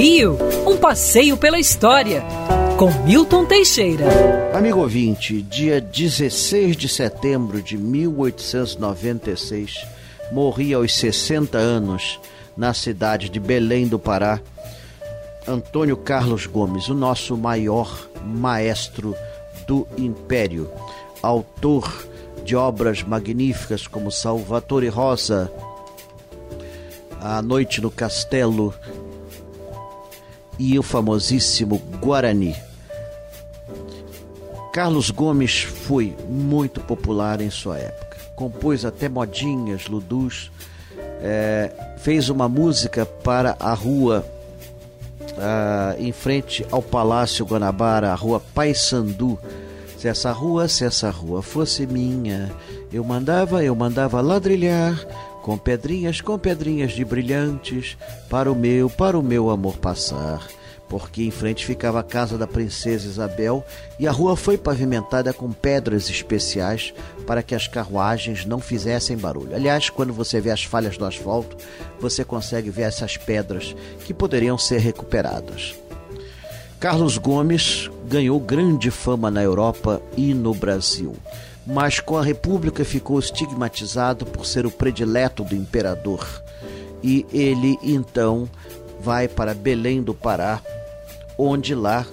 Rio, 0.00 0.38
um 0.64 0.76
passeio 0.76 1.36
pela 1.36 1.58
história, 1.58 2.22
com 2.78 2.88
Milton 3.04 3.44
Teixeira. 3.44 4.06
Amigo 4.54 4.78
ouvinte, 4.78 5.42
dia 5.42 5.80
16 5.80 6.76
de 6.76 6.88
setembro 6.88 7.60
de 7.60 7.76
1896, 7.76 9.84
morria 10.30 10.76
aos 10.76 10.94
60 10.94 11.58
anos, 11.58 12.20
na 12.56 12.72
cidade 12.72 13.28
de 13.28 13.40
Belém 13.40 13.88
do 13.88 13.98
Pará, 13.98 14.40
Antônio 15.48 15.96
Carlos 15.96 16.46
Gomes, 16.46 16.88
o 16.88 16.94
nosso 16.94 17.36
maior 17.36 18.08
maestro 18.24 19.16
do 19.66 19.84
Império, 19.98 20.70
autor 21.20 22.06
de 22.44 22.54
obras 22.54 23.02
magníficas 23.02 23.88
como 23.88 24.12
Salvatore 24.12 24.86
Rosa, 24.86 25.50
A 27.20 27.42
Noite 27.42 27.80
no 27.80 27.90
Castelo 27.90 28.72
e 30.58 30.78
o 30.78 30.82
famosíssimo 30.82 31.78
Guarani. 32.00 32.54
Carlos 34.72 35.10
Gomes 35.10 35.62
foi 35.62 36.16
muito 36.28 36.80
popular 36.80 37.40
em 37.40 37.50
sua 37.50 37.78
época. 37.78 38.16
Compôs 38.36 38.84
até 38.84 39.08
modinhas, 39.08 39.86
ludus, 39.86 40.50
é, 41.20 41.72
fez 41.98 42.28
uma 42.28 42.48
música 42.48 43.04
para 43.04 43.56
a 43.58 43.74
rua 43.74 44.24
ah, 45.36 45.94
em 45.98 46.12
frente 46.12 46.66
ao 46.70 46.82
Palácio 46.82 47.44
Guanabara, 47.44 48.12
a 48.12 48.14
rua 48.14 48.40
Paysandu. 48.54 49.38
Se 49.96 50.06
essa 50.06 50.30
rua, 50.30 50.68
se 50.68 50.84
essa 50.84 51.10
rua 51.10 51.42
fosse 51.42 51.86
minha, 51.86 52.52
eu 52.92 53.02
mandava, 53.02 53.64
eu 53.64 53.74
mandava 53.74 54.20
ladrilhar 54.20 54.96
com 55.48 55.56
pedrinhas, 55.56 56.20
com 56.20 56.38
pedrinhas 56.38 56.92
de 56.92 57.02
brilhantes, 57.06 57.96
para 58.28 58.52
o 58.52 58.54
meu, 58.54 58.90
para 58.90 59.18
o 59.18 59.22
meu 59.22 59.48
amor 59.48 59.78
passar 59.78 60.46
porque 60.90 61.22
em 61.22 61.30
frente 61.30 61.66
ficava 61.66 62.00
a 62.00 62.02
casa 62.02 62.38
da 62.38 62.46
princesa 62.46 63.06
Isabel 63.06 63.62
e 63.98 64.06
a 64.06 64.10
rua 64.10 64.34
foi 64.36 64.56
pavimentada 64.56 65.34
com 65.34 65.52
pedras 65.52 66.08
especiais 66.08 66.94
para 67.26 67.42
que 67.42 67.54
as 67.54 67.68
carruagens 67.68 68.46
não 68.46 68.58
fizessem 68.58 69.14
barulho. 69.14 69.54
Aliás, 69.54 69.90
quando 69.90 70.14
você 70.14 70.40
vê 70.40 70.50
as 70.50 70.64
falhas 70.64 70.96
do 70.96 71.04
asfalto, 71.04 71.58
você 72.00 72.24
consegue 72.24 72.70
ver 72.70 72.82
essas 72.82 73.18
pedras 73.18 73.76
que 74.06 74.14
poderiam 74.14 74.56
ser 74.56 74.78
recuperadas. 74.78 75.74
Carlos 76.80 77.18
Gomes 77.18 77.90
ganhou 78.06 78.40
grande 78.40 78.90
fama 78.90 79.30
na 79.30 79.42
Europa 79.42 80.00
e 80.16 80.32
no 80.32 80.54
Brasil, 80.54 81.14
mas 81.68 82.00
com 82.00 82.16
a 82.16 82.22
República 82.22 82.82
ficou 82.82 83.18
estigmatizado 83.18 84.24
por 84.24 84.46
ser 84.46 84.64
o 84.64 84.70
predileto 84.70 85.44
do 85.44 85.54
imperador. 85.54 86.26
E 87.02 87.26
ele 87.30 87.78
então 87.82 88.48
vai 89.00 89.28
para 89.28 89.52
Belém 89.52 90.02
do 90.02 90.14
Pará 90.14 90.62
onde 91.36 91.74
lá 91.74 92.06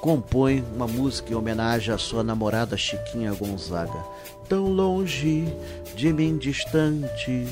compõe 0.00 0.62
uma 0.74 0.88
música 0.88 1.32
em 1.32 1.36
homenagem 1.36 1.94
à 1.94 1.98
sua 1.98 2.24
namorada 2.24 2.76
Chiquinha 2.76 3.32
Gonzaga. 3.32 4.04
Tão 4.48 4.68
longe 4.68 5.46
de 5.94 6.12
mim 6.12 6.36
distante, 6.36 7.46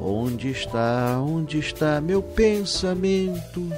onde 0.00 0.50
está, 0.50 1.20
onde 1.20 1.58
está 1.58 2.00
meu 2.00 2.20
pensamento? 2.20 3.68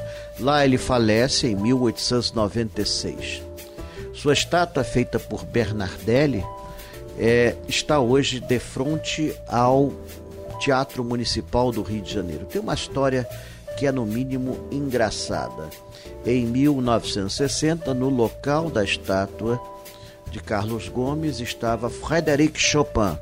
Lá 0.40 0.64
ele 0.64 0.78
falece 0.78 1.46
em 1.46 1.56
1896. 1.56 3.42
Sua 4.12 4.32
estátua, 4.32 4.82
feita 4.82 5.18
por 5.18 5.44
Bernardelli, 5.44 6.44
é, 7.19 7.56
está 7.66 7.98
hoje 7.98 8.41
de 8.41 8.58
frente 8.58 9.34
ao 9.48 9.92
Teatro 10.61 11.05
Municipal 11.05 11.72
do 11.72 11.83
Rio 11.83 12.02
de 12.02 12.12
Janeiro. 12.12 12.47
Tem 12.47 12.60
uma 12.60 12.75
história 12.75 13.28
que 13.77 13.86
é 13.86 13.92
no 13.92 14.06
mínimo 14.06 14.56
engraçada. 14.70 15.69
Em 16.25 16.47
1960, 16.47 17.92
no 17.94 18.08
local 18.08 18.70
da 18.70 18.84
estátua 18.84 19.60
de 20.30 20.41
Carlos 20.41 20.88
Gomes 20.88 21.41
estava 21.41 21.88
Frédéric 21.88 22.59
Chopin. 22.59 23.16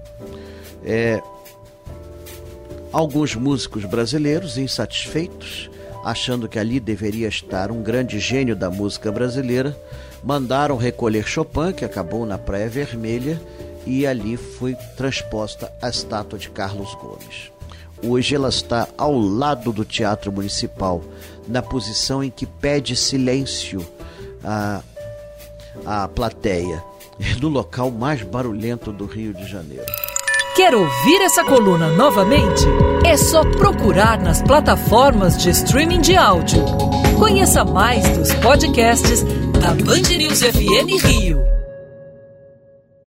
É, 0.85 1.23
alguns 2.93 3.35
músicos 3.35 3.85
brasileiros 3.85 4.59
insatisfeitos, 4.59 5.71
achando 6.05 6.49
que 6.49 6.59
ali 6.59 6.81
deveria 6.81 7.29
estar 7.29 7.71
um 7.71 7.83
grande 7.83 8.19
gênio 8.19 8.57
da 8.57 8.71
música 8.71 9.11
brasileira, 9.13 9.77
mandaram 10.23 10.77
recolher 10.77 11.27
Chopin, 11.27 11.73
que 11.73 11.85
acabou 11.85 12.25
na 12.25 12.39
Praia 12.39 12.69
Vermelha, 12.69 13.41
e 13.87 14.07
ali 14.07 14.37
foi 14.37 14.75
transposta 14.97 15.73
a 15.81 15.89
estátua 15.89 16.39
de 16.39 16.51
Carlos 16.51 16.95
Gomes. 16.95 17.53
Hoje 18.05 18.35
ela 18.35 18.49
está 18.49 18.89
ao 18.99 19.19
lado 19.19 19.73
do 19.73 19.85
Teatro 19.85 20.31
Municipal, 20.31 21.03
na 21.49 21.63
posição 21.63 22.23
em 22.23 22.31
que 22.31 22.45
pede 22.45 22.95
silêncio 22.95 23.87
à, 24.45 24.83
à 25.87 26.09
plateia, 26.09 26.83
no 27.41 27.49
local 27.49 27.91
mais 27.91 28.23
barulhento 28.23 28.93
do 28.93 29.07
Rio 29.07 29.33
de 29.33 29.47
Janeiro. 29.47 29.87
Quer 30.55 30.75
ouvir 30.75 31.21
essa 31.21 31.45
coluna 31.45 31.91
novamente? 31.91 32.65
É 33.05 33.17
só 33.17 33.45
procurar 33.45 34.19
nas 34.19 34.41
plataformas 34.41 35.37
de 35.37 35.51
streaming 35.51 36.01
de 36.01 36.17
áudio. 36.17 36.65
Conheça 37.19 37.63
mais 37.63 38.09
dos 38.17 38.33
podcasts 38.37 39.23
da 39.61 39.75
Band 39.75 40.17
News 40.17 40.41
FM 40.41 41.05
Rio. 41.05 41.56